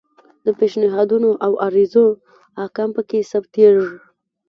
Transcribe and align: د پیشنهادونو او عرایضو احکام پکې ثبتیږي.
د 0.45 0.47
پیشنهادونو 0.59 1.29
او 1.45 1.51
عرایضو 1.65 2.05
احکام 2.63 2.89
پکې 2.95 3.19
ثبتیږي. 3.31 3.89